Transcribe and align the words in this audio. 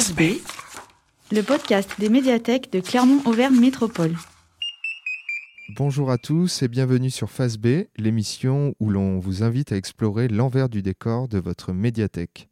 Face 0.00 0.14
B, 0.14 0.40
le 1.30 1.42
podcast 1.42 1.90
des 1.98 2.08
médiathèques 2.08 2.72
de 2.72 2.80
Clermont-Auvergne 2.80 3.60
Métropole. 3.60 4.16
Bonjour 5.76 6.10
à 6.10 6.16
tous 6.16 6.62
et 6.62 6.68
bienvenue 6.68 7.10
sur 7.10 7.30
Face 7.30 7.58
B, 7.58 7.84
l'émission 7.98 8.74
où 8.80 8.88
l'on 8.88 9.18
vous 9.18 9.42
invite 9.42 9.72
à 9.72 9.76
explorer 9.76 10.28
l'envers 10.28 10.70
du 10.70 10.80
décor 10.80 11.28
de 11.28 11.38
votre 11.38 11.74
médiathèque. 11.74 12.48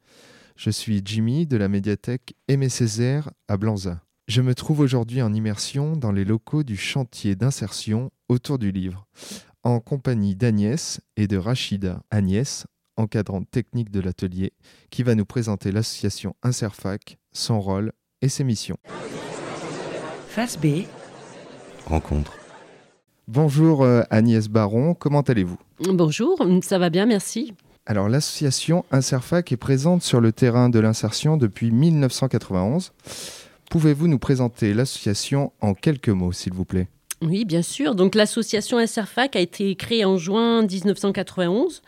Je 0.57 0.69
suis 0.69 1.01
Jimmy 1.03 1.47
de 1.47 1.57
la 1.57 1.69
médiathèque 1.69 2.35
Aimé 2.49 2.69
Césaire 2.69 3.31
à 3.49 3.57
Blanza. 3.57 4.03
Je 4.27 4.43
me 4.43 4.55
trouve 4.55 4.81
aujourd'hui 4.81 5.23
en 5.23 5.33
immersion 5.33 5.97
dans 5.97 6.13
les 6.13 6.27
locaux 6.27 6.65
du 6.65 6.77
chantier 6.77 7.35
d'insertion 7.35 8.11
autour 8.29 8.59
du 8.59 8.73
livre, 8.73 9.07
en 9.63 9.81
compagnie 9.81 10.37
d'Agnès 10.37 11.01
et 11.17 11.27
de 11.27 11.39
Rachida. 11.39 12.03
Agnès, 12.11 12.67
encadrante 12.99 13.51
technique 13.51 13.91
de 13.91 14.01
l'atelier, 14.01 14.53
qui 14.91 15.03
va 15.03 15.15
nous 15.15 15.25
présenter 15.25 15.73
l'association 15.73 16.35
Inserfac, 16.43 17.19
son 17.33 17.61
rôle 17.61 17.93
et 18.21 18.29
ses 18.29 18.45
missions. 18.45 18.77
Face 20.29 20.59
B, 20.59 20.85
rencontre. 21.87 22.37
Bonjour 23.27 23.83
euh, 23.83 24.03
Agnès 24.11 24.49
Baron, 24.49 24.95
comment 24.95 25.21
allez-vous? 25.21 25.59
Bonjour, 25.81 26.39
ça 26.63 26.79
va 26.79 26.91
bien, 26.91 27.07
merci. 27.07 27.55
Alors 27.87 28.09
l'association 28.09 28.85
Inserfac 28.91 29.51
est 29.51 29.57
présente 29.57 30.03
sur 30.03 30.21
le 30.21 30.33
terrain 30.33 30.69
de 30.69 30.79
l'insertion 30.79 31.39
depuis 31.39 31.71
1991. 31.71 32.93
Pouvez-vous 33.71 34.09
nous 34.09 34.19
présenter 34.19 34.75
l'association 34.75 35.53
en 35.61 35.75
quelques 35.75 36.11
mots, 36.11 36.33
s'il 36.33 36.53
vous 36.53 36.65
plaît? 36.65 36.89
Oui, 37.23 37.45
bien 37.45 37.63
sûr. 37.63 37.95
Donc 37.95 38.15
l'association 38.15 38.79
Inserfac 38.79 39.37
a 39.37 39.41
été 39.41 39.75
créée 39.75 40.05
en 40.05 40.17
juin 40.17 40.63
1991 40.63 41.83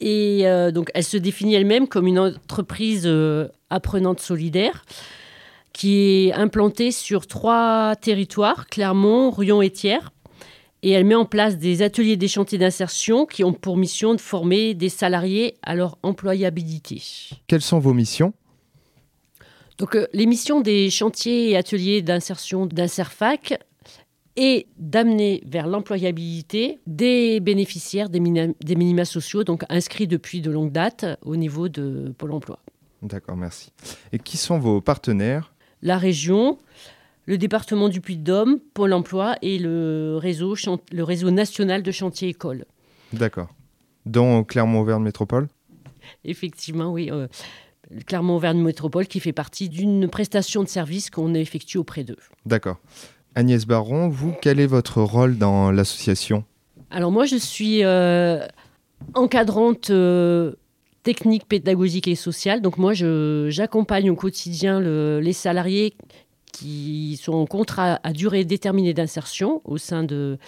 et 0.00 0.46
euh, 0.46 0.70
donc 0.70 0.90
elle 0.94 1.04
se 1.04 1.16
définit 1.16 1.54
elle-même 1.54 1.88
comme 1.88 2.06
une 2.06 2.18
entreprise 2.18 3.04
euh, 3.06 3.48
apprenante 3.70 4.20
solidaire 4.20 4.84
qui 5.72 6.28
est 6.28 6.32
implantée 6.32 6.90
sur 6.90 7.26
trois 7.26 7.96
territoires, 7.96 8.66
Clermont, 8.66 9.30
Rion 9.30 9.60
et 9.60 9.68
Thiers. 9.70 10.10
Et 10.82 10.90
elle 10.90 11.04
met 11.04 11.14
en 11.14 11.26
place 11.26 11.58
des 11.58 11.82
ateliers 11.82 12.16
des 12.16 12.28
chantiers 12.28 12.56
d'insertion 12.56 13.26
qui 13.26 13.44
ont 13.44 13.52
pour 13.52 13.76
mission 13.76 14.14
de 14.14 14.20
former 14.20 14.72
des 14.72 14.88
salariés 14.88 15.56
à 15.62 15.74
leur 15.74 15.98
employabilité. 16.02 17.02
Quelles 17.46 17.60
sont 17.60 17.78
vos 17.78 17.92
missions? 17.92 18.32
Donc 19.78 19.96
euh, 19.96 20.06
les 20.14 20.24
missions 20.24 20.60
des 20.62 20.88
chantiers 20.88 21.50
et 21.50 21.56
ateliers 21.56 22.00
d'insertion 22.00 22.64
d'Inserfac 22.64 23.58
est 24.36 24.66
d'amener 24.78 25.42
vers 25.46 25.66
l'employabilité 25.66 26.78
des 26.86 27.40
bénéficiaires 27.40 28.08
des, 28.08 28.20
minima 28.20 29.04
sociaux, 29.04 29.44
donc 29.44 29.64
inscrits 29.68 30.06
depuis 30.06 30.40
de 30.40 30.50
longue 30.50 30.72
date 30.72 31.04
au 31.22 31.36
niveau 31.36 31.68
de 31.68 32.12
Pôle 32.16 32.32
emploi. 32.32 32.58
D'accord, 33.02 33.36
merci. 33.36 33.72
Et 34.12 34.18
qui 34.18 34.36
sont 34.36 34.58
vos 34.58 34.80
partenaires? 34.80 35.52
La 35.82 35.98
région, 35.98 36.58
le 37.26 37.38
département 37.38 37.88
du 37.88 38.00
Puy-de-Dôme, 38.00 38.60
Pôle 38.74 38.92
emploi 38.92 39.36
et 39.42 39.58
le 39.58 40.16
réseau, 40.20 40.54
chan- 40.54 40.80
le 40.92 41.04
réseau 41.04 41.30
national 41.30 41.82
de 41.82 41.90
chantiers 41.90 42.28
écoles. 42.28 42.64
D'accord. 43.12 43.48
Dont 44.06 44.44
Clermont-Auvergne 44.44 45.02
Métropole? 45.02 45.48
Effectivement, 46.24 46.90
oui. 46.92 47.10
euh, 47.10 47.28
Clermont-Auvergne 48.06 48.60
Métropole 48.62 49.06
qui 49.06 49.20
fait 49.20 49.32
partie 49.32 49.68
d'une 49.68 50.08
prestation 50.08 50.62
de 50.62 50.68
service 50.68 51.10
qu'on 51.10 51.34
effectue 51.34 51.78
auprès 51.78 52.04
d'eux. 52.04 52.16
D'accord. 52.44 52.78
Agnès 53.36 53.66
Baron, 53.66 54.08
vous, 54.08 54.34
quel 54.40 54.58
est 54.60 54.66
votre 54.66 55.02
rôle 55.02 55.36
dans 55.36 55.70
l'association? 55.70 56.44
Alors 56.90 57.12
moi, 57.12 57.26
je 57.26 57.36
suis 57.36 57.84
euh, 57.84 58.44
encadrante 59.14 59.90
euh, 59.90 60.54
technique, 61.02 61.46
pédagogique 61.46 62.08
et 62.08 62.14
sociale. 62.14 62.62
Donc 62.62 62.78
moi, 62.78 62.94
j'accompagne 62.94 64.10
au 64.10 64.16
quotidien 64.16 64.80
le- 64.80 65.20
les 65.20 65.34
salariés 65.34 65.94
qui 66.52 67.20
sont 67.22 67.34
en 67.34 67.44
contrat 67.46 68.00
à 68.02 68.12
durée 68.14 68.44
déterminée 68.46 68.94
d'insertion 68.94 69.60
au 69.66 69.76
sein 69.76 70.02
de, 70.02 70.38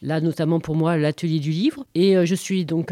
là 0.00 0.22
notamment 0.22 0.58
pour 0.58 0.74
moi, 0.74 0.96
l'atelier 0.96 1.40
du 1.40 1.50
livre. 1.50 1.84
Et 1.94 2.16
euh, 2.16 2.24
je 2.24 2.34
suis 2.34 2.64
donc, 2.64 2.90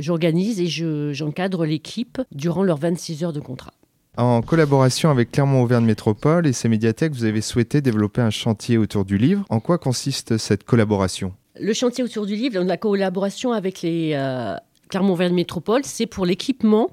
j'organise 0.00 0.60
et 0.60 0.66
je- 0.66 1.14
j'encadre 1.14 1.64
l'équipe 1.64 2.20
durant 2.30 2.62
leurs 2.62 2.76
26 2.78 3.24
heures 3.24 3.32
de 3.32 3.40
contrat. 3.40 3.72
En 4.18 4.42
collaboration 4.42 5.10
avec 5.10 5.30
Clermont-Auvergne 5.30 5.84
Métropole 5.84 6.48
et 6.48 6.52
ses 6.52 6.68
médiathèques, 6.68 7.12
vous 7.12 7.22
avez 7.22 7.40
souhaité 7.40 7.80
développer 7.80 8.20
un 8.20 8.30
chantier 8.30 8.76
autour 8.76 9.04
du 9.04 9.16
livre. 9.16 9.44
En 9.48 9.60
quoi 9.60 9.78
consiste 9.78 10.38
cette 10.38 10.64
collaboration? 10.64 11.34
Le 11.60 11.72
chantier 11.72 12.02
autour 12.02 12.26
du 12.26 12.34
livre, 12.34 12.60
la 12.64 12.76
collaboration 12.76 13.52
avec 13.52 13.80
les 13.82 14.14
euh, 14.14 14.56
Clermont-Auvergne 14.88 15.34
Métropole, 15.34 15.82
c'est 15.84 16.06
pour 16.06 16.26
l'équipement 16.26 16.90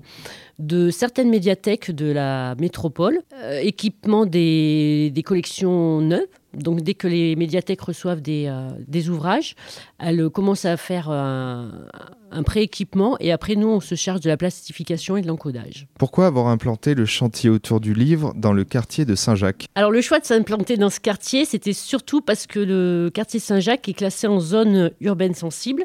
de 0.60 0.92
certaines 0.92 1.32
médiathèques 1.32 1.90
de 1.90 2.12
la 2.12 2.54
métropole, 2.60 3.20
euh, 3.42 3.60
équipement 3.60 4.28
des, 4.28 5.10
des 5.10 5.24
collections 5.24 6.02
neuves. 6.02 6.28
Donc 6.56 6.82
dès 6.82 6.94
que 6.94 7.08
les 7.08 7.36
médiathèques 7.36 7.82
reçoivent 7.82 8.22
des, 8.22 8.46
euh, 8.48 8.70
des 8.88 9.10
ouvrages, 9.10 9.56
elles 10.00 10.30
commencent 10.30 10.66
à 10.66 10.78
faire 10.78 11.10
un, 11.10 11.72
un 12.32 12.44
pré-équipement 12.44 13.18
et 13.20 13.32
après 13.32 13.56
nous 13.56 13.68
on 13.68 13.80
se 13.80 13.96
charge 13.96 14.22
de 14.22 14.30
la 14.30 14.38
plastification 14.38 15.18
et 15.18 15.22
de 15.22 15.28
l'encodage. 15.28 15.88
Pourquoi 15.98 16.28
avoir 16.28 16.48
implanté 16.48 16.94
le 16.94 17.06
chantier 17.06 17.50
autour 17.50 17.80
du 17.80 17.94
livre 17.94 18.34
dans 18.36 18.54
le 18.54 18.64
quartier 18.64 19.06
de 19.06 19.16
Saint-Jacques? 19.16 19.66
Alors 19.76 19.92
le 19.92 20.02
choix 20.02 20.20
de 20.20 20.26
s'implanter 20.26 20.78
dans 20.78 20.90
ce 20.90 21.00
quartier, 21.00 21.46
c'était 21.46 21.74
surtout 21.74 22.22
parce 22.22 22.48
que 22.48 22.60
le 22.60 23.10
quartier 23.14 23.40
Saint-Jacques 23.40 23.88
est 23.90 23.94
classé 23.94 24.28
en 24.28 24.40
zone 24.40 24.92
urbaine 25.02 25.34
sensible 25.34 25.84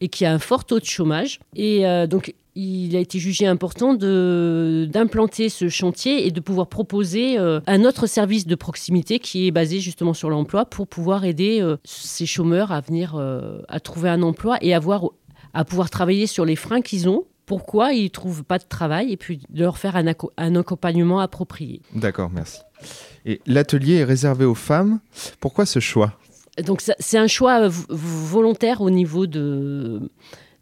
et 0.00 0.08
qui 0.08 0.24
a 0.24 0.32
un 0.32 0.38
fort 0.38 0.64
taux 0.64 0.80
de 0.80 0.84
chômage. 0.84 1.40
Et 1.54 1.86
euh, 1.86 2.06
donc 2.06 2.34
il 2.54 2.96
a 2.96 2.98
été 2.98 3.18
jugé 3.18 3.46
important 3.46 3.94
d'implanter 3.94 5.48
ce 5.48 5.68
chantier 5.68 6.26
et 6.26 6.30
de 6.30 6.40
pouvoir 6.40 6.68
proposer 6.68 7.38
euh, 7.38 7.60
un 7.66 7.84
autre 7.84 8.06
service 8.06 8.46
de 8.46 8.54
proximité 8.54 9.18
qui 9.18 9.46
est 9.46 9.50
basé 9.50 9.80
justement 9.80 10.14
sur 10.14 10.30
l'emploi 10.30 10.64
pour 10.64 10.86
pouvoir 10.86 11.24
aider 11.24 11.60
euh, 11.60 11.76
ces 11.84 12.26
chômeurs 12.26 12.72
à 12.72 12.80
venir 12.80 13.14
euh, 13.14 13.62
à 13.68 13.80
trouver 13.80 14.08
un 14.08 14.22
emploi 14.22 14.58
et 14.62 14.74
avoir, 14.74 15.04
à 15.54 15.64
pouvoir 15.64 15.90
travailler 15.90 16.26
sur 16.26 16.44
les 16.44 16.56
freins 16.56 16.80
qu'ils 16.80 17.08
ont. 17.08 17.24
Pourquoi 17.46 17.92
ils 17.92 18.04
ne 18.04 18.08
trouvent 18.08 18.44
pas 18.44 18.58
de 18.58 18.64
travail 18.68 19.12
et 19.12 19.16
puis 19.16 19.40
de 19.48 19.62
leur 19.62 19.78
faire 19.78 19.96
un, 19.96 20.04
un 20.36 20.56
accompagnement 20.56 21.18
approprié. 21.20 21.80
D'accord, 21.94 22.30
merci. 22.30 22.60
Et 23.26 23.40
l'atelier 23.46 23.96
est 23.96 24.04
réservé 24.04 24.44
aux 24.44 24.54
femmes. 24.54 25.00
Pourquoi 25.40 25.66
ce 25.66 25.80
choix? 25.80 26.12
Donc 26.64 26.80
c'est 26.80 27.18
un 27.18 27.26
choix 27.26 27.68
volontaire 27.88 28.80
au 28.80 28.90
niveau 28.90 29.26
de, 29.26 30.00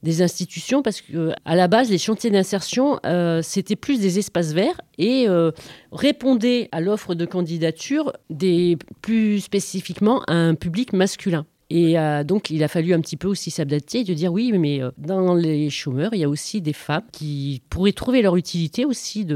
des 0.03 0.23
institutions 0.23 0.83
parce 0.83 1.01
que 1.01 1.33
à 1.45 1.57
la 1.57 1.69
base 1.69 1.91
les 1.91 1.99
chantiers 1.99 2.31
d'insertion 2.31 3.01
euh, 3.05 3.43
c'était 3.43 3.77
plus 3.77 4.01
des 4.01 4.19
espaces 4.19 4.53
verts 4.53 4.81
et 4.97 5.29
euh, 5.29 5.51
répondaient 5.93 6.69
à 6.73 6.81
l'offre 6.81 7.15
de 7.15 7.25
candidature 7.25 8.13
des 8.31 8.79
plus 9.03 9.41
spécifiquement 9.41 10.23
à 10.29 10.35
un 10.35 10.55
public 10.55 10.93
masculin. 10.93 11.47
Et 11.71 11.99
euh, 11.99 12.25
donc, 12.25 12.49
il 12.51 12.65
a 12.65 12.69
fallu 12.69 12.95
un 12.95 13.01
petit 13.01 13.19
peu 13.19 13.29
aussi 13.29 13.51
s'adapter 13.51 14.01
et 14.01 14.05
de 14.05 14.15
dire 14.15 14.33
oui, 14.33 14.53
mais 14.59 14.83
euh, 14.83 14.91
dans 14.97 15.35
les 15.35 15.69
chômeurs, 15.69 16.15
il 16.15 16.21
y 16.21 16.25
a 16.25 16.29
aussi 16.29 16.63
des 16.63 16.73
femmes 16.73 17.03
qui 17.13 17.63
pourraient 17.69 17.93
trouver 17.93 18.23
leur 18.23 18.37
utilité 18.37 18.87
aussi 18.87 19.27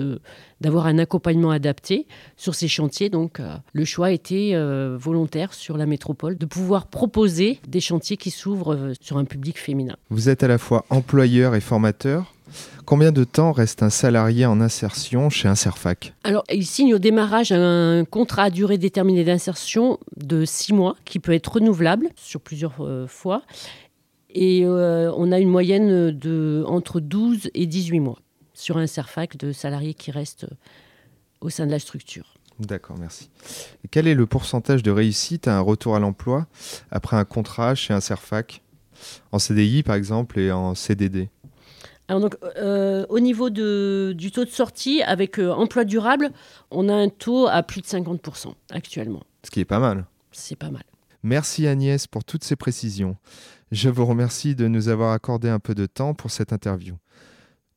d'avoir 0.60 0.86
un 0.86 0.98
accompagnement 0.98 1.50
adapté 1.50 2.06
sur 2.36 2.54
ces 2.54 2.68
chantiers. 2.68 3.10
Donc, 3.10 3.38
euh, 3.38 3.56
le 3.74 3.84
choix 3.84 4.12
était 4.12 4.54
volontaire 4.96 5.52
sur 5.52 5.76
la 5.76 5.86
métropole 5.86 6.38
de 6.38 6.46
pouvoir 6.46 6.86
proposer 6.86 7.58
des 7.68 7.80
chantiers 7.80 8.16
qui 8.16 8.30
s'ouvrent 8.30 8.92
sur 9.00 9.18
un 9.18 9.24
public 9.24 9.58
féminin. 9.58 9.96
Vous 10.08 10.28
êtes 10.28 10.42
à 10.42 10.48
la 10.48 10.58
fois 10.58 10.84
employeur 10.88 11.54
et 11.54 11.60
formateur. 11.60 12.32
Combien 12.84 13.12
de 13.12 13.24
temps 13.24 13.52
reste 13.52 13.82
un 13.82 13.90
salarié 13.90 14.46
en 14.46 14.60
insertion 14.60 15.30
chez 15.30 15.48
Inserfac? 15.48 16.14
Alors, 16.24 16.44
il 16.52 16.66
signe 16.66 16.94
au 16.94 16.98
démarrage 16.98 17.52
un 17.52 18.04
contrat 18.04 18.44
à 18.44 18.50
durée 18.50 18.78
déterminée 18.78 19.24
d'insertion 19.24 19.98
de 20.16 20.44
six 20.44 20.72
mois 20.72 20.96
qui 21.04 21.18
peut 21.18 21.32
être 21.32 21.52
renouvelable 21.52 22.08
sur 22.16 22.40
plusieurs 22.40 22.80
euh, 22.80 23.06
fois. 23.06 23.42
Et 24.30 24.64
euh, 24.64 25.12
on 25.16 25.30
a 25.30 25.38
une 25.38 25.48
moyenne 25.50 26.10
de 26.10 26.64
entre 26.66 27.00
12 27.00 27.50
et 27.54 27.66
18 27.66 28.00
mois 28.00 28.18
sur 28.54 28.78
un 28.78 28.82
Inserfac 28.82 29.36
de 29.36 29.52
salariés 29.52 29.94
qui 29.94 30.10
restent 30.10 30.46
au 31.40 31.50
sein 31.50 31.66
de 31.66 31.70
la 31.70 31.78
structure. 31.78 32.34
D'accord, 32.58 32.96
merci. 32.98 33.30
Et 33.84 33.88
quel 33.88 34.06
est 34.06 34.14
le 34.14 34.26
pourcentage 34.26 34.82
de 34.82 34.90
réussite 34.90 35.48
à 35.48 35.56
un 35.56 35.60
retour 35.60 35.96
à 35.96 35.98
l'emploi 35.98 36.46
après 36.90 37.16
un 37.16 37.24
contrat 37.24 37.74
chez 37.74 37.92
Inserfac? 37.92 38.62
En 39.32 39.38
CDI 39.38 39.82
par 39.82 39.96
exemple 39.96 40.38
et 40.38 40.52
en 40.52 40.74
CDD 40.74 41.28
Alors 42.08 42.20
donc, 42.20 42.36
euh, 42.56 43.06
au 43.08 43.20
niveau 43.20 43.48
de- 43.50 44.12
du 44.16 44.30
taux 44.32 44.44
de 44.44 44.50
sortie, 44.50 45.02
avec 45.02 45.38
euh, 45.38 45.50
emploi 45.52 45.84
durable, 45.84 46.30
on 46.70 46.88
a 46.88 46.94
un 46.94 47.08
taux 47.08 47.46
à 47.48 47.62
plus 47.62 47.80
de 47.80 47.86
50% 47.86 48.54
actuellement. 48.70 49.22
Ce 49.44 49.50
qui 49.50 49.60
est 49.60 49.64
pas 49.64 49.78
mal. 49.78 50.06
C'est 50.32 50.56
pas 50.56 50.70
mal. 50.70 50.82
Merci 51.22 51.66
Agnès 51.66 52.06
pour 52.06 52.24
toutes 52.24 52.44
ces 52.44 52.56
précisions. 52.56 53.16
Je 53.70 53.88
vous 53.88 54.04
remercie 54.04 54.54
de 54.54 54.66
nous 54.68 54.88
avoir 54.88 55.12
accordé 55.12 55.48
un 55.48 55.60
peu 55.60 55.74
de 55.74 55.86
temps 55.86 56.14
pour 56.14 56.30
cette 56.30 56.52
interview. 56.52 56.96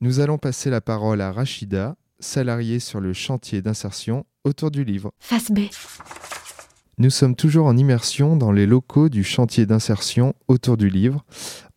Nous 0.01 0.19
allons 0.19 0.37
passer 0.37 0.69
la 0.69 0.81
parole 0.81 1.21
à 1.21 1.31
Rachida, 1.31 1.95
salariée 2.19 2.79
sur 2.79 2.99
le 2.99 3.13
chantier 3.13 3.61
d'insertion 3.61 4.25
autour 4.43 4.71
du 4.71 4.83
livre. 4.83 5.11
Face 5.19 5.51
B. 5.51 5.59
Nous 6.97 7.09
sommes 7.09 7.35
toujours 7.35 7.67
en 7.67 7.77
immersion 7.77 8.35
dans 8.35 8.51
les 8.51 8.65
locaux 8.65 9.09
du 9.09 9.23
chantier 9.23 9.65
d'insertion 9.65 10.33
autour 10.47 10.77
du 10.77 10.89
livre, 10.89 11.25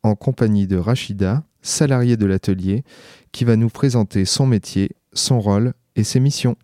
en 0.03 0.15
compagnie 0.15 0.67
de 0.67 0.77
Rachida, 0.77 1.43
salariée 1.63 2.17
de 2.17 2.27
l'atelier, 2.27 2.85
qui 3.33 3.45
va 3.45 3.57
nous 3.57 3.69
présenter 3.69 4.25
son 4.25 4.47
métier, 4.47 4.91
son 5.13 5.41
rôle 5.41 5.75
et 5.97 6.05
ses 6.05 6.21
missions. 6.21 6.57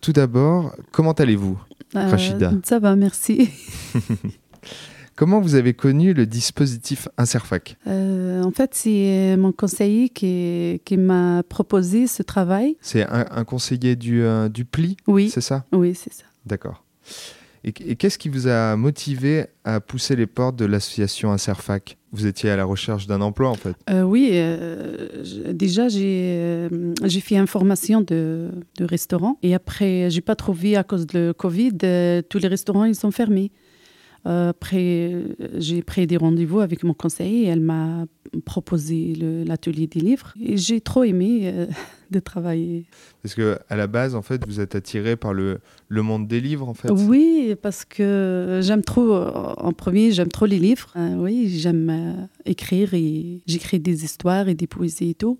tout 0.00 0.12
d'abord, 0.12 0.74
comment 0.92 1.12
allez-vous 1.12 1.58
Euh, 1.96 2.08
Rachida? 2.08 2.52
Ça 2.64 2.78
va, 2.78 2.96
merci. 2.96 3.48
Comment 5.14 5.40
vous 5.40 5.54
avez 5.56 5.74
connu 5.74 6.14
le 6.14 6.24
dispositif 6.26 7.06
Inserfac 7.18 7.76
Euh, 7.86 8.42
en 8.42 8.50
fait, 8.50 8.70
c'est 8.74 9.36
mon 9.36 9.52
conseiller 9.52 10.08
qui, 10.08 10.80
qui 10.86 10.96
m'a 10.96 11.42
proposé 11.48 12.06
ce 12.06 12.22
travail. 12.22 12.76
C'est 12.80 13.02
un, 13.04 13.26
un 13.30 13.44
conseiller 13.44 13.94
du, 13.94 14.22
euh, 14.22 14.48
du 14.48 14.64
PLI, 14.64 14.96
Oui, 15.06 15.28
c'est 15.30 15.42
ça? 15.42 15.64
Oui, 15.72 15.94
c'est 15.94 16.12
ça. 16.12 16.24
D'accord. 16.46 16.82
Et, 17.64 17.72
qu'est-ce 17.72 18.18
qui 18.18 18.28
vous 18.28 18.48
a 18.48 18.76
motivé 18.76 19.46
à 19.64 19.80
pousser 19.80 20.16
les 20.16 20.26
portes 20.26 20.56
de 20.56 20.64
l'association 20.64 21.30
Inserfac? 21.30 21.96
Vous 22.12 22.26
étiez 22.26 22.50
à 22.50 22.56
la 22.56 22.64
recherche 22.64 23.06
d'un 23.06 23.20
emploi 23.20 23.48
en 23.48 23.54
fait. 23.54 23.74
Euh, 23.88 24.02
oui, 24.02 24.30
euh, 24.32 25.52
déjà, 25.52 25.88
j'ai 25.88 26.68
euh, 26.70 26.94
fait 27.22 27.36
une 27.36 27.46
formation 27.46 28.00
de, 28.00 28.50
de 28.76 28.84
restaurant. 28.84 29.38
Et 29.42 29.54
après, 29.54 30.10
j'ai 30.10 30.20
pas 30.20 30.34
trouvé 30.34 30.76
à 30.76 30.82
cause 30.82 31.06
de 31.06 31.32
Covid, 31.36 31.78
euh, 31.84 32.20
tous 32.28 32.38
les 32.38 32.48
restaurants, 32.48 32.84
ils 32.84 32.94
sont 32.94 33.12
fermés. 33.12 33.50
Après, 34.24 35.12
euh, 35.12 35.34
j'ai 35.58 35.82
pris 35.82 36.06
des 36.06 36.16
rendez-vous 36.16 36.60
avec 36.60 36.84
mon 36.84 36.94
conseiller 36.94 37.44
et 37.44 37.46
elle 37.46 37.60
m'a 37.60 38.06
proposé 38.40 39.14
l'atelier 39.46 39.86
des 39.86 40.00
livres. 40.00 40.32
Et 40.40 40.56
j'ai 40.56 40.80
trop 40.80 41.04
aimé 41.04 41.40
euh, 41.44 41.66
de 42.10 42.18
travailler. 42.18 42.86
Parce 43.22 43.34
que 43.34 43.58
à 43.68 43.76
la 43.76 43.86
base, 43.86 44.14
en 44.14 44.22
fait, 44.22 44.44
vous 44.46 44.60
êtes 44.60 44.74
attiré 44.74 45.16
par 45.16 45.32
le, 45.32 45.58
le 45.88 46.02
monde 46.02 46.26
des 46.26 46.40
livres 46.40 46.68
en 46.68 46.74
fait? 46.74 46.90
Oui, 46.90 47.54
parce 47.60 47.84
que 47.84 48.60
j'aime 48.62 48.82
trop, 48.82 49.12
euh, 49.14 49.30
en 49.56 49.72
premier, 49.72 50.12
j'aime 50.12 50.28
trop 50.28 50.46
les 50.46 50.58
livres. 50.58 50.92
Oui, 51.16 51.48
j'aime 51.48 51.90
euh, 51.90 52.26
écrire 52.44 52.94
et 52.94 53.40
j'écris 53.46 53.80
des 53.80 54.04
histoires 54.04 54.48
et 54.48 54.54
des 54.54 54.66
poésies 54.66 55.10
et 55.10 55.14
tout. 55.14 55.38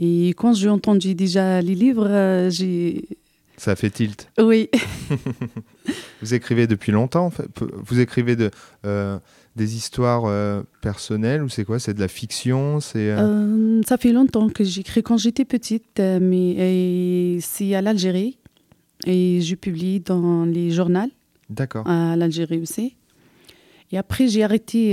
Et 0.00 0.28
quand 0.30 0.54
j'ai 0.54 0.68
entendu 0.68 1.14
déjà 1.14 1.60
les 1.60 1.74
livres, 1.74 2.48
j'ai. 2.50 3.08
Ça 3.58 3.76
fait 3.76 3.90
tilt. 3.90 4.30
Oui, 4.38 4.70
Vous 6.22 6.34
écrivez 6.34 6.66
depuis 6.66 6.92
longtemps 6.92 7.26
en 7.26 7.30
fait 7.30 7.48
Vous 7.60 8.00
écrivez 8.00 8.36
de, 8.36 8.50
euh, 8.86 9.18
des 9.56 9.76
histoires 9.76 10.24
euh, 10.26 10.62
personnelles 10.80 11.42
ou 11.42 11.48
c'est 11.48 11.64
quoi? 11.64 11.78
C'est 11.78 11.94
de 11.94 12.00
la 12.00 12.08
fiction? 12.08 12.80
C'est 12.80 13.10
euh, 13.10 13.80
ça 13.86 13.96
fait 13.96 14.12
longtemps 14.12 14.48
que 14.48 14.64
j'écris 14.64 15.02
quand 15.02 15.16
j'étais 15.16 15.44
petite, 15.44 16.00
mais 16.00 17.38
c'est 17.40 17.74
à 17.74 17.82
l'Algérie. 17.82 18.38
Et 19.06 19.40
je 19.42 19.54
publie 19.54 20.00
dans 20.00 20.44
les 20.44 20.70
journaux 20.72 21.08
D'accord. 21.50 21.86
à 21.88 22.16
l'Algérie 22.16 22.60
aussi. 22.60 22.96
Et 23.92 23.96
après, 23.98 24.26
j'ai 24.28 24.42
arrêté 24.42 24.92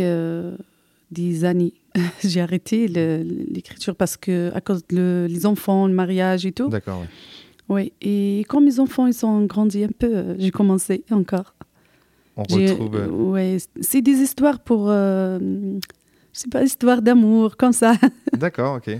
des 1.11 1.43
années. 1.45 1.73
j'ai 2.23 2.39
arrêté 2.41 2.87
l'écriture 2.87 3.95
parce 3.95 4.15
que 4.17 4.51
à 4.53 4.61
cause 4.61 4.85
de 4.87 4.95
le- 4.95 5.27
les 5.27 5.45
enfants, 5.45 5.87
le 5.87 5.93
mariage 5.93 6.45
et 6.45 6.51
tout. 6.51 6.69
D'accord. 6.69 7.01
ouais. 7.01 7.07
Oui. 7.69 7.93
Et 8.01 8.45
quand 8.47 8.61
mes 8.61 8.79
enfants 8.79 9.07
ils 9.07 9.13
sont 9.13 9.45
grandis 9.45 9.83
un 9.83 9.89
peu, 9.97 10.15
euh, 10.15 10.35
j'ai 10.37 10.51
commencé 10.51 11.03
encore. 11.11 11.55
On 12.37 12.43
retrouve. 12.43 12.95
euh, 12.95 13.07
ouais, 13.07 13.57
c'est 13.81 14.01
des 14.01 14.17
histoires 14.17 14.59
pour, 14.59 14.89
euh, 14.89 15.39
je 16.33 16.39
sais 16.39 16.49
pas, 16.49 16.63
histoires 16.63 17.01
d'amour 17.01 17.55
comme 17.57 17.71
ça. 17.73 17.93
D'accord, 18.37 18.75
ok. 18.77 18.97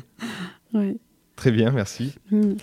ouais. 0.73 0.97
Très 1.35 1.51
bien, 1.51 1.71
merci. 1.71 2.15
Mm. 2.31 2.53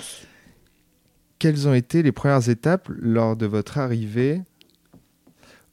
Quelles 1.38 1.68
ont 1.68 1.74
été 1.74 2.02
les 2.02 2.12
premières 2.12 2.48
étapes 2.48 2.88
lors 2.88 3.36
de 3.36 3.46
votre 3.46 3.78
arrivée 3.78 4.40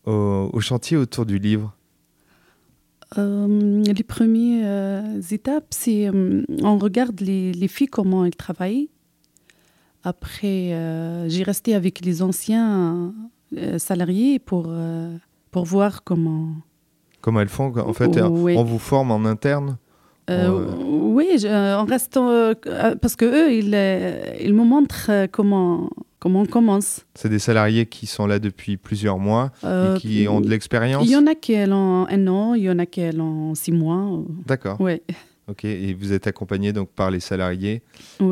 au, 0.06 0.50
au 0.52 0.60
chantier 0.60 0.98
autour 0.98 1.26
du 1.26 1.40
livre? 1.40 1.76
Euh, 3.18 3.84
les 3.84 4.04
premières 4.04 4.66
euh, 4.66 5.22
étapes, 5.32 5.68
c'est 5.72 6.08
euh, 6.10 6.44
on 6.62 6.78
regarde 6.78 7.20
les, 7.22 7.54
les 7.54 7.68
filles 7.68 7.88
comment 7.88 8.26
elles 8.26 8.36
travaillent. 8.36 8.90
Après, 10.04 10.72
euh, 10.74 11.28
j'ai 11.30 11.44
resté 11.44 11.76
avec 11.76 12.02
les 12.06 12.22
anciens 12.22 13.14
euh, 13.58 13.78
salariés 13.78 14.40
pour, 14.40 14.66
euh, 14.70 15.16
pour 15.52 15.66
voir 15.66 16.04
comment. 16.04 16.50
Comment 17.22 17.42
elles 17.42 17.50
font 17.50 17.74
En 17.78 17.94
fait, 17.94 18.20
Oui. 18.22 18.56
on 18.58 18.64
vous 18.64 18.80
forme 18.80 19.12
en 19.12 19.26
interne 19.26 19.78
Euh. 20.30 20.68
Oui, 20.86 21.26
je- 21.38 21.76
en 21.76 21.86
restant 21.86 22.30
euh, 22.30 22.54
parce 23.02 23.16
que 23.16 23.26
eux, 23.26 23.52
ils, 23.52 23.74
ils 24.46 24.54
me 24.54 24.64
montrent 24.64 25.10
comment 25.32 25.90
comment 26.20 26.42
on 26.42 26.46
commence. 26.46 27.06
C'est 27.16 27.30
des 27.30 27.40
salariés 27.40 27.86
qui 27.88 28.06
sont 28.06 28.28
là 28.28 28.40
depuis 28.40 28.78
plusieurs 28.78 29.18
mois 29.18 29.52
Euh, 29.64 29.96
et 29.96 30.00
qui 30.00 30.28
ont 30.28 30.40
de 30.42 30.50
l'expérience 30.50 31.04
Il 31.06 31.12
y 31.12 31.16
en 31.16 31.26
a 31.28 31.34
qui 31.34 31.56
ont 31.56 32.06
un 32.08 32.28
an, 32.28 32.54
il 32.54 32.64
y 32.64 32.70
en 32.70 32.78
a 32.78 32.86
qui 32.86 33.02
ont 33.20 33.56
six 33.56 33.72
mois. 33.72 34.20
D'accord. 34.46 34.78
Oui, 34.80 35.02
Ok. 35.48 35.66
Et 35.66 35.94
vous 35.96 36.14
êtes 36.14 36.28
accompagné 36.28 36.74
donc 36.74 36.90
par 36.90 37.10
les 37.10 37.20
salariés 37.22 37.82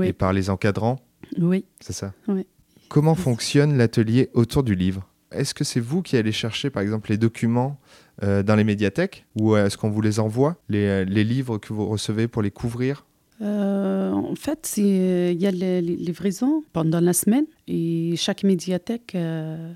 et 0.04 0.14
par 0.14 0.34
les 0.34 0.50
encadrants, 0.52 0.98
oui. 1.40 1.66
c'est 1.80 1.94
ça 1.94 2.14
Oui. 2.28 2.46
Comment 2.90 3.16
fonctionne 3.16 3.78
l'atelier 3.78 4.30
autour 4.34 4.64
du 4.64 4.76
livre? 4.76 5.08
Est-ce 5.32 5.54
que 5.54 5.64
c'est 5.66 5.82
vous 5.82 6.02
qui 6.02 6.16
allez 6.16 6.32
chercher 6.32 6.70
par 6.70 6.82
exemple 6.82 7.10
les 7.12 7.18
documents 7.18 7.78
euh, 8.24 8.44
dans 8.44 8.56
les 8.56 8.64
médiathèques? 8.64 9.26
Ou 9.40 9.58
est-ce 9.58 9.78
qu'on 9.78 9.90
vous 9.90 10.02
les 10.02 10.20
envoie 10.20 10.56
les, 10.70 10.86
euh, 10.86 11.04
les 11.06 11.26
livres 11.26 11.58
que 11.58 11.74
vous 11.74 11.86
recevez 11.86 12.30
pour 12.30 12.42
les 12.42 12.52
couvrir? 12.52 13.06
Euh, 13.42 14.12
en 14.12 14.36
fait, 14.36 14.76
il 14.78 15.34
y 15.40 15.46
a 15.46 15.52
les, 15.52 15.82
les 15.82 15.96
livraisons 15.98 16.64
pendant 16.74 17.02
la 17.02 17.14
semaine 17.14 17.46
et 17.68 18.14
chaque 18.16 18.44
médiathèque. 18.44 19.14
euh, 19.16 19.74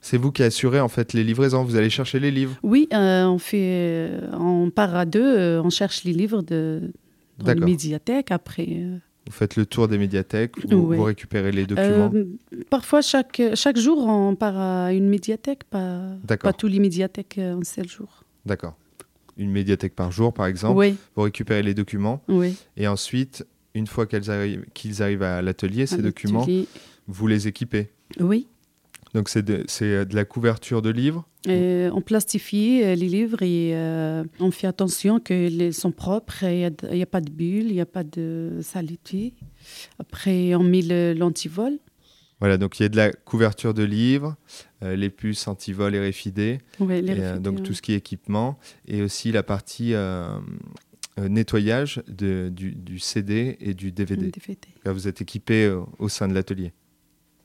C'est 0.00 0.16
vous 0.16 0.32
qui 0.32 0.42
assurez 0.42 0.80
en 0.80 0.88
fait 0.88 1.12
les 1.12 1.22
livraisons? 1.22 1.64
Vous 1.64 1.76
allez 1.76 1.90
chercher 1.90 2.18
les 2.18 2.30
livres? 2.30 2.56
Oui, 2.62 2.88
euh, 2.94 3.26
on 3.26 3.38
fait, 3.38 4.08
euh, 4.10 4.30
on 4.32 4.70
part 4.70 4.94
à 4.96 5.04
deux, 5.04 5.22
euh, 5.22 5.62
on 5.62 5.70
cherche 5.70 6.02
les 6.04 6.12
livres 6.14 6.42
de 6.42 6.92
dans 7.38 7.52
les 7.52 7.60
médiathèques. 7.60 8.30
Après, 8.32 8.66
euh, 8.70 8.96
Vous 9.26 9.32
faites 9.32 9.56
le 9.56 9.64
tour 9.64 9.88
des 9.88 9.96
médiathèques. 9.98 10.52
Vous, 10.68 11.02
récupérez 11.02 11.50
les 11.50 11.66
documents. 11.66 12.10
euh, 12.14 12.24
parfois 12.68 13.00
chaque 13.00 13.40
chaque 13.54 13.78
jour, 13.78 14.06
on 14.06 14.34
part 14.36 14.58
à 14.58 14.92
une 14.92 15.08
médiathèque, 15.08 15.64
pas 15.64 16.10
pas 16.40 16.52
tous 16.52 16.66
les 16.68 16.78
médiathèques 16.78 17.38
euh, 17.38 17.54
en 17.54 17.64
seul 17.64 17.88
jour. 17.88 18.24
D'accord. 18.44 18.76
Une 19.36 19.50
médiathèque 19.50 19.94
par 19.96 20.12
jour, 20.12 20.32
par 20.32 20.46
exemple. 20.46 20.78
Oui, 20.78 20.94
Vous 21.16 21.22
récupérez 21.22 21.62
les 21.62 21.74
documents 21.74 22.22
oui. 22.28 22.54
et 22.76 22.86
ensuite, 22.86 23.44
une 23.74 23.86
fois 23.86 24.06
arrivent- 24.30 24.64
qu'ils 24.74 25.02
arrivent 25.02 25.22
à 25.24 25.42
l'atelier, 25.42 25.86
ces 25.86 26.02
documents, 26.02 26.46
vous 27.08 27.26
les 27.26 27.48
équipez. 27.48 27.88
Oui. 28.20 28.46
Donc 29.14 29.28
c'est 29.28 29.42
de, 29.42 29.64
euh, 29.82 30.04
de 30.04 30.14
la 30.16 30.24
couverture 30.24 30.82
de 30.82 30.90
livres. 30.90 31.26
On 31.46 32.00
plastifie 32.04 32.82
euh, 32.82 32.94
les 32.96 33.08
livres 33.08 33.42
et 33.42 33.70
euh, 33.74 34.24
on 34.40 34.50
fait 34.50 34.66
attention 34.66 35.20
qu'ils 35.20 35.72
sont 35.72 35.92
propres, 35.92 36.42
il 36.42 36.72
n'y 36.92 37.02
a, 37.02 37.06
pas 37.06 37.20
de 37.20 37.30
bulles, 37.30 37.68
il 37.68 37.74
n'y 37.74 37.80
a 37.80 37.86
pas 37.86 38.02
de 38.02 38.58
saleté. 38.62 39.34
Après, 39.98 40.54
on 40.54 40.64
met 40.64 41.14
l'antivol. 41.14 41.78
Voilà, 42.40 42.58
donc 42.58 42.78
il 42.80 42.82
y 42.82 42.86
a 42.86 42.88
de 42.88 42.96
la 42.96 43.12
couverture 43.12 43.72
de 43.72 43.84
livres, 43.84 44.36
euh, 44.82 44.96
les 44.96 45.08
puces 45.10 45.46
anti-vol 45.46 45.94
et 45.94 46.00
Ouais, 46.00 46.10
les 47.00 47.08
et, 47.08 47.14
réfidés, 47.14 47.38
donc 47.40 47.58
ouais. 47.58 47.62
tout 47.62 47.72
ce 47.74 47.80
qui 47.80 47.92
est 47.92 47.96
équipement, 47.96 48.58
et 48.88 49.02
aussi 49.02 49.30
la 49.30 49.42
partie 49.44 49.94
euh, 49.94 50.38
nettoyage 51.16 52.02
de- 52.08 52.50
du, 52.52 52.72
du 52.72 52.98
CD 52.98 53.56
et 53.60 53.72
du 53.74 53.92
DVD. 53.92 54.30
DVD. 54.30 54.58
Là, 54.84 54.92
vous 54.92 55.06
êtes 55.06 55.20
équipé 55.22 55.72
au 55.98 56.08
sein 56.08 56.26
de 56.26 56.34
l'atelier. 56.34 56.72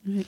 Oui. 0.06 0.26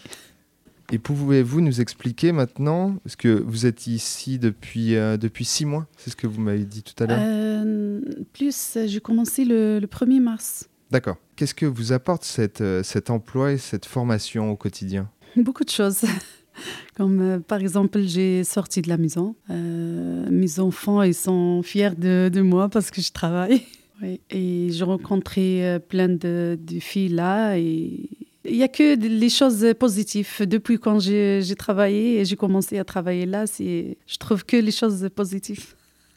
Et 0.90 0.98
pouvez-vous 0.98 1.60
nous 1.60 1.80
expliquer 1.80 2.32
maintenant, 2.32 2.96
parce 3.04 3.16
que 3.16 3.28
vous 3.28 3.66
êtes 3.66 3.86
ici 3.86 4.38
depuis, 4.38 4.96
euh, 4.96 5.16
depuis 5.16 5.44
six 5.44 5.64
mois, 5.64 5.86
c'est 5.96 6.10
ce 6.10 6.16
que 6.16 6.26
vous 6.26 6.40
m'avez 6.40 6.64
dit 6.64 6.82
tout 6.82 7.02
à 7.02 7.06
l'heure 7.06 7.18
Euh, 7.20 8.00
plus, 8.32 8.78
j'ai 8.86 9.00
commencé 9.00 9.44
le, 9.44 9.78
le 9.78 9.86
1er 9.86 10.20
mars. 10.20 10.68
D'accord. 10.90 11.16
Qu'est-ce 11.36 11.54
que 11.54 11.66
vous 11.66 11.92
apporte 11.92 12.24
cette, 12.24 12.60
euh, 12.60 12.82
cet 12.82 13.08
emploi 13.10 13.52
et 13.52 13.58
cette 13.58 13.86
formation 13.86 14.50
au 14.50 14.56
quotidien 14.56 15.08
Beaucoup 15.36 15.64
de 15.64 15.70
choses. 15.70 16.02
Comme 16.96 17.20
euh, 17.22 17.38
par 17.38 17.60
exemple, 17.60 18.02
j'ai 18.02 18.44
sorti 18.44 18.82
de 18.82 18.88
la 18.90 18.98
maison. 18.98 19.34
Mes 19.48 20.58
enfants, 20.60 21.02
ils 21.02 21.14
sont 21.14 21.62
fiers 21.62 21.94
de, 21.96 22.28
de 22.30 22.42
moi 22.42 22.68
parce 22.68 22.90
que 22.90 23.00
je 23.00 23.12
travaille. 23.12 23.62
Oui. 24.02 24.20
Et 24.30 24.70
j'ai 24.72 24.82
rencontré 24.82 25.78
plein 25.88 26.08
de, 26.08 26.58
de 26.60 26.80
filles 26.80 27.10
là. 27.10 27.56
Et 27.56 28.10
il 28.44 28.56
n'y 28.56 28.62
a 28.62 28.68
que 28.68 28.96
les 28.96 29.28
choses 29.28 29.66
positives. 29.78 30.28
Depuis 30.46 30.78
quand 30.78 30.98
j'ai 31.00 31.54
travaillé 31.56 32.20
et 32.20 32.24
j'ai 32.24 32.36
commencé 32.36 32.78
à 32.78 32.84
travailler 32.84 33.26
là, 33.26 33.44
je 33.58 34.16
trouve 34.18 34.44
que 34.44 34.56
les 34.56 34.72
choses 34.72 35.08
positives. 35.14 35.74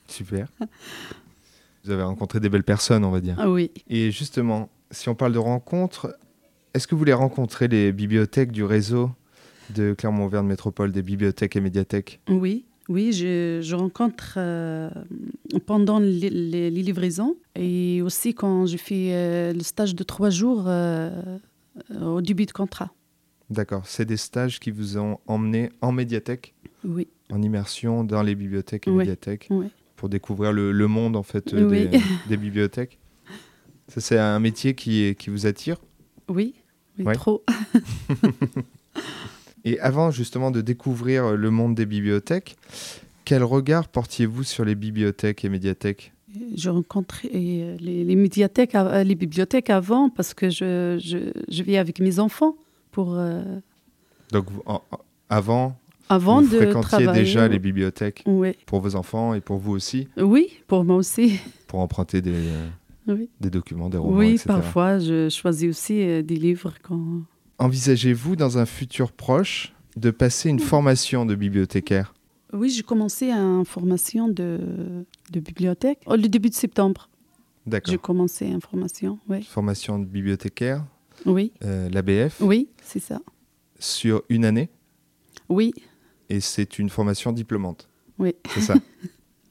Super. 0.07 0.47
vous 1.83 1.91
avez 1.91 2.03
rencontré 2.03 2.39
des 2.39 2.49
belles 2.49 2.63
personnes, 2.63 3.03
on 3.05 3.11
va 3.11 3.21
dire. 3.21 3.35
Ah 3.39 3.49
oui. 3.49 3.71
Et 3.89 4.11
justement, 4.11 4.69
si 4.91 5.09
on 5.09 5.15
parle 5.15 5.33
de 5.33 5.39
rencontres, 5.39 6.15
est-ce 6.73 6.87
que 6.87 6.95
vous 6.95 6.99
voulez 6.99 7.13
rencontrer 7.13 7.67
les 7.67 7.91
bibliothèques 7.91 8.51
du 8.51 8.63
réseau 8.63 9.11
de 9.75 9.93
Clermont-Auvergne 9.93 10.47
Métropole, 10.47 10.91
des 10.91 11.01
bibliothèques 11.01 11.55
et 11.55 11.61
médiathèques? 11.61 12.19
Oui, 12.29 12.65
oui, 12.89 13.13
je, 13.13 13.59
je 13.63 13.75
rencontre 13.75 14.35
euh, 14.37 14.89
pendant 15.65 15.99
les, 15.99 16.29
les- 16.29 16.69
les 16.69 16.81
livraisons 16.83 17.35
et 17.55 18.01
aussi 18.03 18.33
quand 18.35 18.65
je 18.67 18.77
fais 18.77 19.09
euh, 19.13 19.53
le 19.53 19.61
stage 19.63 19.95
de 19.95 20.03
trois 20.03 20.29
jours 20.29 20.65
euh, 20.67 21.09
au 22.01 22.21
début 22.21 22.45
de 22.45 22.51
contrat. 22.51 22.91
D'accord. 23.49 23.83
C'est 23.85 24.05
des 24.05 24.17
stages 24.17 24.59
qui 24.59 24.71
vous 24.71 24.97
ont 24.97 25.19
emmené 25.27 25.69
en 25.81 25.91
médiathèque, 25.91 26.53
Oui, 26.83 27.07
en 27.31 27.41
immersion 27.41 28.03
dans 28.03 28.23
les 28.23 28.33
bibliothèques 28.35 28.87
et 28.87 28.91
Oui. 28.91 28.97
médiathèques, 28.99 29.47
oui. 29.51 29.67
pour 29.95 30.09
découvrir 30.09 30.51
le, 30.51 30.71
le 30.71 30.87
monde 30.87 31.15
en 31.15 31.23
fait 31.23 31.53
euh, 31.53 31.69
Oui. 31.69 31.87
des, 31.87 31.99
des 32.27 32.37
bibliothèques. 32.37 32.97
Ça, 33.87 34.01
c'est 34.01 34.17
un 34.17 34.39
métier 34.39 34.73
qui, 34.73 35.15
qui 35.15 35.29
vous 35.29 35.45
attire 35.45 35.77
Oui, 36.27 36.55
Ouais. 36.97 37.13
trop. 37.13 37.43
Et 39.63 39.79
avant 39.79 40.11
justement 40.11 40.51
de 40.51 40.61
découvrir 40.61 41.35
le 41.35 41.49
monde 41.51 41.75
des 41.75 41.85
bibliothèques, 41.85 42.55
quel 43.25 43.43
regard 43.43 43.87
portiez-vous 43.87 44.43
sur 44.43 44.63
les 44.63 44.75
bibliothèques 44.75 45.43
et 45.43 45.49
médiathèques? 45.49 46.13
Je 46.55 46.69
rencontrais 46.69 47.29
euh, 47.33 47.77
les, 47.79 48.03
les 48.03 48.15
médiathèques, 48.15 48.73
les 48.73 49.15
bibliothèques 49.15 49.69
avant 49.69 50.09
parce 50.09 50.33
que 50.33 50.49
je, 50.49 50.97
je, 51.01 51.31
je 51.47 51.63
vis 51.63 51.77
avec 51.77 51.99
mes 51.99 52.19
enfants 52.19 52.55
pour. 52.91 53.13
euh, 53.15 53.43
Donc 54.31 54.47
en- 54.65 54.81
avant, 55.29 55.77
avant 56.09 56.41
vous 56.41 56.49
de 56.49 56.57
fréquentiez 56.57 56.81
travailler. 57.05 57.23
déjà 57.23 57.47
les 57.47 57.59
bibliothèques 57.59 58.23
Oui, 58.25 58.53
pour 58.65 58.81
vos 58.81 58.95
enfants 58.95 59.33
et 59.35 59.41
pour 59.41 59.57
vous 59.59 59.71
aussi, 59.73 60.07
oui, 60.17 60.49
pour 60.67 60.83
moi 60.83 60.95
aussi. 60.97 61.39
pour 61.67 61.79
emprunter 61.79 62.21
des, 62.21 62.31
euh, 62.33 62.67
Oui, 63.07 63.29
des 63.39 63.51
documents, 63.51 63.89
des 63.89 63.97
romans, 63.99 64.17
oui 64.17 64.31
etc. 64.31 64.45
parfois 64.47 64.97
je 64.97 65.29
choisis 65.29 65.69
aussi 65.69 66.01
euh, 66.01 66.23
des 66.23 66.35
livres 66.37 66.73
quand. 66.81 67.21
Envisagez-vous 67.59 68.35
dans 68.35 68.57
un 68.57 68.65
futur 68.65 69.11
proche 69.11 69.73
de 69.95 70.09
passer 70.11 70.49
une 70.49 70.59
formation 70.59 71.25
de 71.25 71.35
bibliothécaire? 71.35 72.14
Oui, 72.55 72.69
j'ai 72.69 72.83
commencé 72.83 73.31
une 73.31 73.65
formation 73.65 74.27
de, 74.29 75.05
de 75.31 75.39
bibliothèque 75.39 75.99
au 76.05 76.15
le 76.15 76.27
début 76.27 76.49
de 76.49 76.55
septembre. 76.55 77.09
D'accord. 77.65 77.91
J'ai 77.91 77.97
commencé 77.97 78.45
une 78.47 78.61
formation, 78.61 79.19
oui. 79.27 79.43
Formation 79.43 79.99
de 79.99 80.05
bibliothécaire, 80.05 80.85
Oui, 81.25 81.51
euh, 81.63 81.89
l'ABF, 81.89 82.39
oui, 82.41 82.69
c'est 82.83 82.99
ça. 82.99 83.19
sur 83.79 84.21
une 84.29 84.45
année 84.45 84.69
Oui, 85.49 85.73
et 86.29 86.39
c'est 86.41 86.79
une 86.79 86.89
formation 86.89 87.31
diplômante. 87.31 87.89
Oui. 88.19 88.35
C'est 88.53 88.61
ça. 88.61 88.75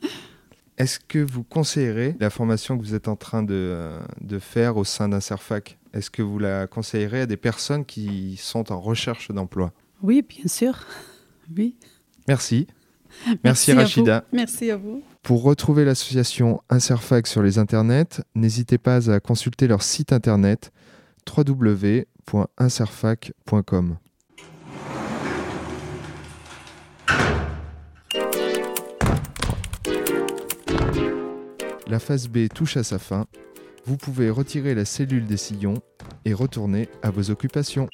Est-ce 0.78 0.98
que 0.98 1.18
vous 1.20 1.44
conseillerez 1.44 2.16
la 2.18 2.30
formation 2.30 2.76
que 2.78 2.82
vous 2.82 2.94
êtes 2.94 3.06
en 3.06 3.14
train 3.16 3.42
de, 3.44 3.98
de 4.20 4.38
faire 4.40 4.76
au 4.76 4.82
sein 4.84 5.08
d'un 5.08 5.20
CERFAC? 5.20 5.78
Est-ce 5.92 6.10
que 6.10 6.22
vous 6.22 6.38
la 6.40 6.66
conseillerez 6.66 7.20
à 7.22 7.26
des 7.26 7.36
personnes 7.36 7.84
qui 7.84 8.36
sont 8.36 8.72
en 8.72 8.80
recherche 8.80 9.30
d'emploi? 9.30 9.72
Oui, 10.02 10.22
bien 10.22 10.46
sûr. 10.48 10.74
Oui. 11.54 11.76
Merci. 12.26 12.66
Merci, 13.42 13.70
à 13.70 13.74
vous. 13.74 13.80
Rachida. 13.80 14.24
Merci 14.32 14.70
à 14.70 14.76
vous. 14.76 15.02
Pour 15.22 15.42
retrouver 15.42 15.84
l'association 15.84 16.60
Inserfac 16.68 17.26
sur 17.26 17.42
les 17.42 17.58
internets, 17.58 18.22
n'hésitez 18.34 18.78
pas 18.78 19.10
à 19.10 19.20
consulter 19.20 19.66
leur 19.66 19.82
site 19.82 20.12
internet 20.12 20.70
www.inserfac.com. 21.26 23.96
La 31.86 31.98
phase 31.98 32.28
B 32.28 32.48
touche 32.52 32.76
à 32.76 32.82
sa 32.82 32.98
fin. 32.98 33.26
Vous 33.86 33.96
pouvez 33.96 34.30
retirer 34.30 34.74
la 34.74 34.84
cellule 34.84 35.26
des 35.26 35.36
sillons 35.36 35.80
et 36.24 36.32
retourner 36.32 36.88
à 37.02 37.10
vos 37.10 37.30
occupations. 37.30 37.88